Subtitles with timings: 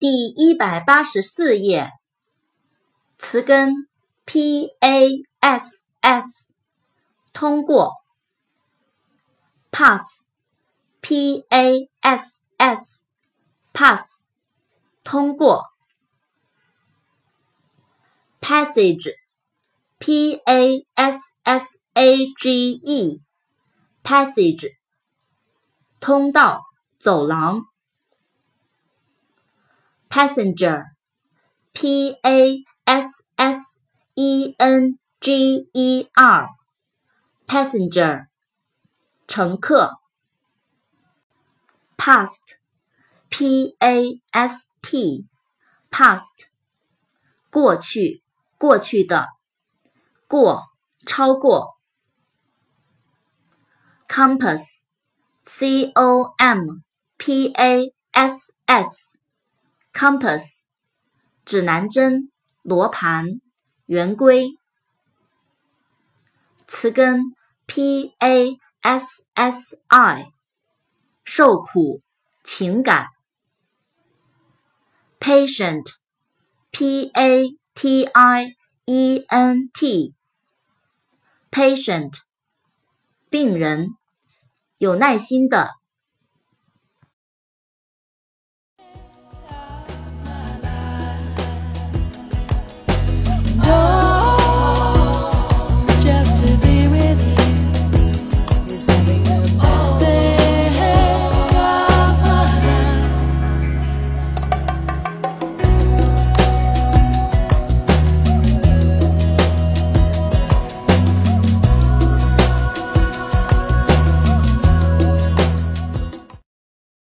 [0.00, 1.90] 第一百八十四页，
[3.18, 3.86] 词根
[4.24, 6.54] P A S S，
[7.34, 7.92] 通过
[9.70, 14.08] pass，P A S S，pass
[15.04, 15.64] 通过
[18.40, 24.66] passage，P A S S A G E，passage
[26.00, 26.62] 通道
[26.98, 27.62] 走廊。
[30.10, 30.82] Passenger,
[31.72, 33.06] P A S
[33.38, 33.60] S
[34.16, 36.48] E N G E R.
[37.46, 38.26] assenge
[41.96, 42.56] Past,
[43.30, 44.18] P A
[45.92, 46.50] tpast
[47.50, 48.22] 过去
[48.58, 49.26] 过去的
[50.28, 50.64] 过
[51.04, 51.74] 超过
[54.08, 54.86] compassc ompas
[55.42, 55.96] s s e n g e r，passenger，乘客。
[55.96, 56.32] past，p a s t，past，过去，过去的，过，超过。
[56.32, 56.80] compass，c o m
[57.18, 59.09] p a s s。
[59.92, 60.62] Compass，
[61.44, 62.30] 指南针、
[62.62, 63.40] 罗盘、
[63.86, 64.50] 圆规。
[66.66, 67.20] 词根
[67.66, 70.30] P A S S I，
[71.24, 72.00] 受苦、
[72.44, 73.08] 情感。
[75.18, 78.54] Patient，P A T I
[78.86, 82.14] E N T，Patient，
[83.28, 83.88] 病人，
[84.78, 85.79] 有耐心的。